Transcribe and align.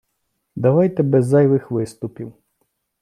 Давайте 0.55 1.03
без 1.03 1.25
зайвих 1.25 1.71
виступів. 1.71 2.33